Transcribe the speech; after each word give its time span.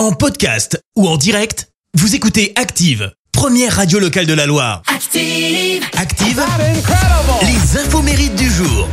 En 0.00 0.12
podcast 0.12 0.82
ou 0.96 1.06
en 1.06 1.18
direct, 1.18 1.68
vous 1.92 2.14
écoutez 2.14 2.54
Active, 2.56 3.12
première 3.32 3.76
radio 3.76 3.98
locale 3.98 4.24
de 4.24 4.32
la 4.32 4.46
Loire. 4.46 4.80
Active. 4.86 5.84
Active, 5.94 6.42
les 7.42 7.78
infos 7.78 8.00
mérites 8.00 8.34
du 8.34 8.50
jour. 8.50 8.88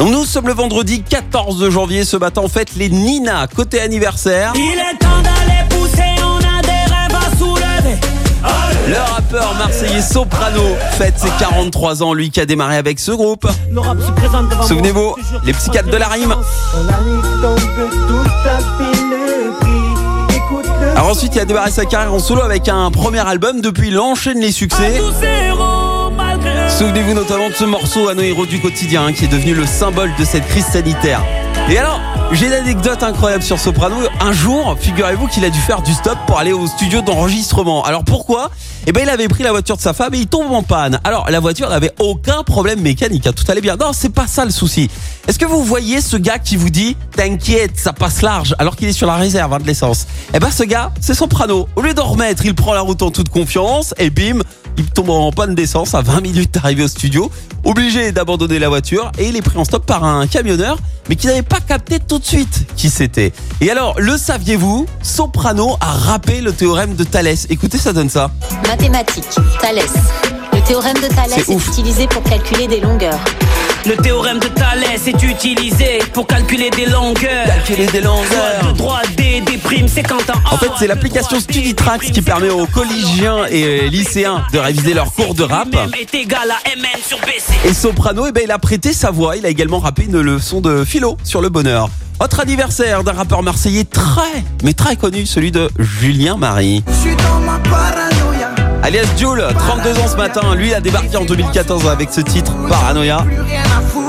Nous 0.00 0.24
sommes 0.24 0.48
le 0.48 0.52
vendredi 0.52 1.04
14 1.04 1.70
janvier. 1.70 2.04
Ce 2.04 2.16
matin, 2.16 2.40
on 2.42 2.48
fête 2.48 2.74
les 2.74 2.88
Nina. 2.88 3.46
Côté 3.46 3.80
anniversaire, 3.80 4.52
Il 4.56 4.72
est 4.72 4.98
temps 4.98 5.22
d'aller 5.22 5.68
pousser, 5.68 6.20
on 6.20 6.38
a 6.38 6.60
des 6.62 6.92
rêves 6.92 7.14
à 7.14 7.38
soulever. 7.38 8.00
le 8.88 8.98
rappeur 8.98 9.54
marseillais 9.54 10.02
Soprano 10.02 10.74
fête 10.98 11.16
ses 11.16 11.30
43 11.38 12.02
ans. 12.02 12.12
Lui 12.12 12.32
qui 12.32 12.40
a 12.40 12.44
démarré 12.44 12.76
avec 12.76 12.98
ce 12.98 13.12
groupe. 13.12 13.46
Souvenez-vous, 14.66 15.14
les 15.44 15.52
psychiatres 15.52 15.90
de 15.90 15.96
la 15.96 16.08
rime. 16.08 16.34
Alors 21.00 21.12
ensuite, 21.12 21.34
il 21.34 21.40
a 21.40 21.46
démarré 21.46 21.70
sa 21.70 21.86
carrière 21.86 22.12
en 22.12 22.18
solo 22.18 22.42
avec 22.42 22.68
un 22.68 22.90
premier 22.90 23.26
album. 23.26 23.62
Depuis, 23.62 23.88
il 23.88 23.98
enchaîne 23.98 24.38
les 24.38 24.52
succès. 24.52 25.00
Souvenez-vous 26.78 27.14
notamment 27.14 27.48
de 27.48 27.54
ce 27.54 27.64
morceau 27.64 28.10
à 28.10 28.14
nos 28.14 28.20
héros 28.20 28.44
du 28.44 28.60
quotidien 28.60 29.06
hein, 29.06 29.12
qui 29.14 29.24
est 29.24 29.28
devenu 29.28 29.54
le 29.54 29.64
symbole 29.64 30.10
de 30.18 30.24
cette 30.26 30.46
crise 30.46 30.66
sanitaire. 30.66 31.22
Et 31.68 31.78
alors, 31.78 32.00
j'ai 32.32 32.46
une 32.46 32.52
anecdote 32.52 33.02
incroyable 33.02 33.42
sur 33.42 33.58
Soprano. 33.58 33.96
Un 34.20 34.32
jour, 34.32 34.76
figurez-vous 34.80 35.28
qu'il 35.28 35.44
a 35.44 35.50
dû 35.50 35.60
faire 35.60 35.82
du 35.82 35.92
stop 35.92 36.18
pour 36.26 36.38
aller 36.38 36.52
au 36.52 36.66
studio 36.66 37.00
d'enregistrement. 37.00 37.84
Alors 37.84 38.04
pourquoi? 38.04 38.50
Eh 38.86 38.92
ben, 38.92 39.02
il 39.04 39.08
avait 39.08 39.28
pris 39.28 39.44
la 39.44 39.50
voiture 39.50 39.76
de 39.76 39.82
sa 39.82 39.92
femme 39.92 40.14
et 40.14 40.18
il 40.18 40.26
tombe 40.26 40.50
en 40.52 40.62
panne. 40.62 40.98
Alors, 41.04 41.30
la 41.30 41.38
voiture 41.38 41.68
n'avait 41.68 41.92
aucun 42.00 42.42
problème 42.42 42.80
mécanique, 42.80 43.26
hein, 43.26 43.32
tout 43.34 43.44
allait 43.48 43.60
bien. 43.60 43.76
Non, 43.76 43.92
c'est 43.92 44.08
pas 44.08 44.26
ça 44.26 44.44
le 44.44 44.50
souci. 44.50 44.90
Est-ce 45.28 45.38
que 45.38 45.44
vous 45.44 45.62
voyez 45.62 46.00
ce 46.00 46.16
gars 46.16 46.38
qui 46.38 46.56
vous 46.56 46.70
dit 46.70 46.96
"T'inquiète, 47.14 47.78
ça 47.78 47.92
passe 47.92 48.22
large" 48.22 48.54
alors 48.58 48.74
qu'il 48.74 48.88
est 48.88 48.92
sur 48.92 49.06
la 49.06 49.16
réserve 49.16 49.52
hein, 49.52 49.58
de 49.58 49.66
l'essence? 49.66 50.06
Eh 50.34 50.40
ben, 50.40 50.50
ce 50.50 50.64
gars, 50.64 50.90
c'est 51.00 51.14
Soprano. 51.14 51.68
Au 51.76 51.82
lieu 51.82 51.94
d'en 51.94 52.06
remettre, 52.06 52.44
il 52.44 52.54
prend 52.54 52.74
la 52.74 52.80
route 52.80 53.02
en 53.02 53.10
toute 53.10 53.28
confiance 53.28 53.94
et 53.98 54.10
bim, 54.10 54.40
il 54.80 54.86
tombe 54.86 55.10
en 55.10 55.30
panne 55.30 55.54
d'essence 55.54 55.94
à 55.94 56.00
20 56.00 56.22
minutes 56.22 56.54
d'arriver 56.54 56.84
au 56.84 56.88
studio, 56.88 57.30
obligé 57.64 58.12
d'abandonner 58.12 58.58
la 58.58 58.70
voiture 58.70 59.12
et 59.18 59.28
il 59.28 59.36
est 59.36 59.42
pris 59.42 59.58
en 59.58 59.64
stop 59.64 59.84
par 59.84 60.04
un 60.04 60.26
camionneur, 60.26 60.78
mais 61.08 61.16
qui 61.16 61.26
n'avait 61.26 61.42
pas 61.42 61.60
capté 61.60 61.98
tout 62.00 62.18
de 62.18 62.24
suite 62.24 62.66
qui 62.76 62.88
c'était. 62.88 63.32
Et 63.60 63.70
alors, 63.70 63.94
le 64.00 64.16
saviez-vous? 64.16 64.86
Soprano 65.02 65.76
a 65.82 65.92
rappé 65.92 66.40
le 66.40 66.52
théorème 66.54 66.94
de 66.94 67.04
Thalès. 67.04 67.46
Écoutez, 67.50 67.76
ça 67.76 67.92
donne 67.92 68.08
ça. 68.08 68.30
Mathématiques, 68.66 69.36
Thalès. 69.60 69.92
Le 70.54 70.60
théorème 70.62 70.96
de 70.96 71.14
Thalès 71.14 71.46
est, 71.46 71.68
utilisé 71.68 72.06
pour 72.06 72.22
calculer 72.22 72.66
des 72.66 72.80
longueurs. 72.80 73.20
Le 73.86 73.96
théorème 73.96 74.38
de 74.38 74.48
Thalès 74.48 75.06
est 75.06 75.22
utilisé 75.22 76.00
pour 76.12 76.26
calculer 76.26 76.68
des 76.70 76.84
longueurs. 76.86 77.46
Calculer 77.46 77.86
des 77.86 78.02
longueurs. 78.02 78.74
Des, 79.16 79.40
des 79.40 79.56
primes, 79.56 79.88
c'est 79.88 80.02
quand 80.02 80.18
en 80.28 80.54
En 80.54 80.58
fait, 80.58 80.70
c'est 80.78 80.86
l'application 80.86 81.40
StudyTrax 81.40 82.10
qui 82.10 82.20
permet 82.20 82.50
aux 82.50 82.66
collégiens 82.66 83.46
et 83.46 83.88
lycéens 83.88 84.44
de 84.52 84.58
réviser 84.58 84.92
leurs 84.92 85.12
cours 85.12 85.34
de 85.34 85.44
rap. 85.44 85.68
est 85.98 86.14
égal 86.14 86.50
à 86.50 86.76
MN 86.76 87.00
sur 87.06 87.18
BC. 87.20 87.68
Et 87.68 87.72
Soprano, 87.72 88.26
eh 88.28 88.32
ben, 88.32 88.42
il 88.44 88.50
a 88.50 88.58
prêté 88.58 88.92
sa 88.92 89.10
voix. 89.10 89.36
Il 89.36 89.46
a 89.46 89.48
également 89.48 89.78
rappé 89.78 90.04
une 90.04 90.20
leçon 90.20 90.60
de 90.60 90.84
philo 90.84 91.16
sur 91.24 91.40
le 91.40 91.48
bonheur. 91.48 91.88
Autre 92.20 92.40
anniversaire 92.40 93.02
d'un 93.02 93.12
rappeur 93.14 93.42
marseillais 93.42 93.84
très, 93.84 94.44
mais 94.62 94.74
très 94.74 94.96
connu, 94.96 95.24
celui 95.24 95.52
de 95.52 95.70
Julien 95.78 96.36
Marie. 96.36 96.84
Alias 98.90 99.06
Jules, 99.16 99.46
32 99.56 100.00
ans 100.00 100.08
ce 100.08 100.16
matin, 100.16 100.52
lui 100.56 100.74
a 100.74 100.80
débarqué 100.80 101.16
en 101.16 101.24
2014 101.24 101.86
avec 101.86 102.12
ce 102.12 102.20
titre, 102.20 102.52
Paranoia. 102.68 103.24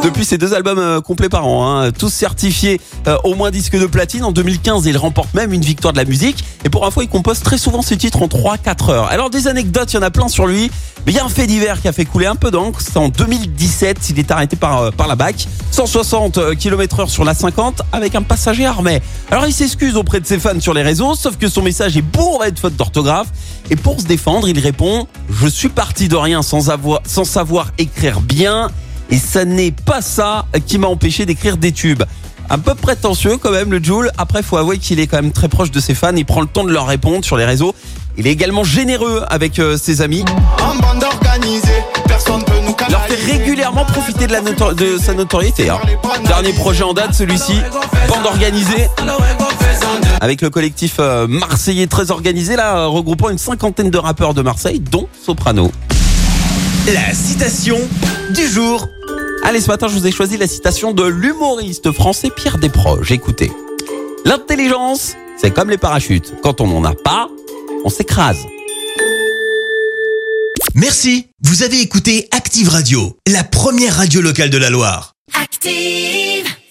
Depuis 0.04 0.26
ses 0.26 0.40
deux 0.40 0.56
albums 0.56 0.80
euh, 0.80 1.02
complets 1.02 1.30
par 1.30 1.46
an, 1.46 1.70
hein, 1.70 1.92
tous 1.92 2.10
certifiés 2.10 2.82
euh, 3.08 3.16
au 3.24 3.36
moins 3.36 3.52
disque 3.52 3.78
de 3.78 3.86
platine. 3.86 4.24
En 4.24 4.32
2015, 4.32 4.88
il 4.88 4.98
remporte 4.98 5.36
même 5.36 5.54
une 5.54 5.62
victoire 5.62 5.94
de 5.94 6.00
la 6.00 6.06
musique. 6.06 6.44
Et 6.66 6.70
pour 6.70 6.88
info, 6.88 7.04
il 7.04 7.08
compose 7.08 7.42
très 7.42 7.60
souvent 7.60 7.84
ses 7.84 7.96
titres 7.96 8.24
en 8.24 8.26
3-4 8.26 8.90
heures. 8.90 9.08
Alors 9.12 9.30
des 9.30 9.48
anecdotes, 9.48 9.94
il 9.94 9.98
y 9.98 10.00
en 10.00 10.02
a 10.02 10.10
plein 10.10 10.28
sur 10.28 10.48
lui. 10.48 10.72
Mais 11.06 11.12
y 11.12 11.20
a 11.20 11.26
un 11.26 11.30
fait 11.30 11.46
divers 11.46 11.80
qui 11.80 11.88
a 11.88 11.92
fait 11.92 12.06
couler 12.06 12.26
un 12.26 12.36
peu 12.36 12.50
d'encre. 12.50 12.82
C'est 12.82 12.98
en 12.98 13.10
2017, 13.10 14.10
il 14.10 14.18
est 14.18 14.32
arrêté 14.32 14.56
par, 14.56 14.82
euh, 14.82 14.90
par 14.90 15.08
la 15.08 15.16
BAC. 15.16 15.48
160 15.70 16.56
km 16.56 17.02
heure 17.02 17.10
sur 17.12 17.24
la 17.24 17.36
50 17.36 17.84
avec 17.92 18.16
un 18.16 18.24
passager 18.24 18.66
armé. 18.66 19.00
Alors 19.30 19.46
il 19.46 19.54
s'excuse 19.54 19.96
auprès 19.96 20.20
de 20.20 20.26
ses 20.26 20.40
fans 20.40 20.60
sur 20.60 20.74
les 20.74 20.82
réseaux, 20.82 21.14
sauf 21.14 21.38
que 21.38 21.48
son 21.48 21.62
message 21.62 21.96
est 21.98 22.02
bourré 22.02 22.52
de 22.52 22.60
fautes 22.60 22.76
d'orthographe. 22.76 23.28
Et 23.70 23.76
pour 23.76 24.00
se 24.02 24.06
défendre, 24.06 24.48
il 24.50 24.60
répond 24.60 25.08
«Je 25.30 25.48
suis 25.48 25.70
parti 25.70 26.08
de 26.08 26.16
rien 26.16 26.42
sans, 26.42 26.70
avoir, 26.70 27.02
sans 27.06 27.24
savoir 27.24 27.68
écrire 27.78 28.20
bien. 28.22 28.70
Et 29.10 29.18
ça 29.18 29.46
n'est 29.46 29.72
pas 29.72 30.02
ça 30.02 30.46
qui 30.68 30.78
m'a 30.78 30.88
empêché 30.88 31.26
d'écrire 31.26 31.58
des 31.58 31.72
tubes. 31.72 32.04
Un 32.50 32.60
peu 32.60 32.76
prétentieux 32.76 33.38
quand 33.38 33.52
même 33.52 33.72
le 33.72 33.82
Joule. 33.82 34.12
Après, 34.18 34.44
faut 34.44 34.58
avouer 34.58 34.78
qu'il 34.78 35.00
est 35.00 35.08
quand 35.08 35.22
même 35.22 35.32
très 35.32 35.48
proche 35.48 35.72
de 35.72 35.80
ses 35.80 35.94
fans. 35.96 36.16
Il 36.16 36.26
prend 36.26 36.42
le 36.42 36.48
temps 36.48 36.66
de 36.66 36.72
leur 36.72 36.88
répondre 36.88 37.24
sur 37.24 37.38
les 37.38 37.46
réseaux. 37.46 37.74
Il 38.18 38.28
est 38.28 38.32
également 38.32 38.66
généreux 38.66 39.24
avec 39.30 39.58
euh, 39.60 39.78
ses 39.78 40.02
amis. 40.02 40.26
En 40.62 40.76
bande 40.76 41.02
organisée, 41.04 41.70
personne 42.08 42.44
peut 42.44 42.60
nous 42.66 42.76
Il 42.88 42.92
leur 42.92 43.06
fait 43.06 43.32
régulièrement 43.32 43.86
profiter 43.86 44.28
de, 44.28 44.34
la 44.34 44.42
noto- 44.42 44.74
de 44.74 44.98
sa 44.98 45.14
notoriété. 45.14 45.70
hein. 45.70 45.80
Dernier 46.26 46.52
projet 46.52 46.84
en 46.84 46.94
date, 46.94 47.14
celui-ci, 47.14 47.54
bande 48.10 48.26
organisée. 48.26 48.90
Avec 50.22 50.42
le 50.42 50.50
collectif 50.50 50.96
euh, 51.00 51.28
marseillais 51.28 51.88
très 51.88 52.12
organisé, 52.12 52.56
là, 52.56 52.78
euh, 52.78 52.88
regroupant 52.88 53.30
une 53.30 53.38
cinquantaine 53.38 53.90
de 53.90 53.98
rappeurs 53.98 54.34
de 54.34 54.42
Marseille, 54.42 54.80
dont 54.80 55.08
Soprano. 55.26 55.72
La 56.94 57.14
citation 57.14 57.78
du 58.34 58.48
jour. 58.48 58.88
Allez, 59.44 59.62
ce 59.62 59.68
matin, 59.68 59.88
je 59.88 59.94
vous 59.94 60.08
ai 60.08 60.12
choisi 60.12 60.38
la 60.38 60.48
citation 60.48 60.94
de 60.94 61.04
l'humoriste 61.04 61.92
français 61.92 62.30
Pierre 62.36 62.58
Desproges. 62.58 63.12
Écoutez. 63.12 63.52
L'intelligence, 64.26 65.16
c'est 65.38 65.52
comme 65.52 65.70
les 65.70 65.78
parachutes. 65.78 66.34
Quand 66.44 66.62
on 66.62 66.68
n'en 66.68 66.84
a 66.84 66.94
pas, 66.94 67.28
on 67.84 67.90
s'écrase. 67.90 68.46
Merci, 70.76 71.28
vous 71.42 71.64
avez 71.64 71.82
écouté 71.82 72.28
Active 72.32 72.70
Radio, 72.70 73.18
la 73.28 73.44
première 73.44 73.98
radio 73.98 74.22
locale 74.22 74.50
de 74.50 74.58
la 74.58 74.70
Loire. 74.70 75.14
Active. 75.34 76.52